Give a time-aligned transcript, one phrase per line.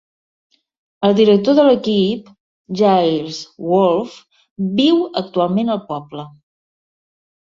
[1.09, 2.31] El director de l'equip,
[2.81, 4.19] Giles Wolfe,
[4.81, 6.25] viu actualment al poble.